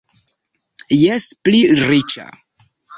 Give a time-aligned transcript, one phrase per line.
[1.01, 2.29] Jes, pli riĉa.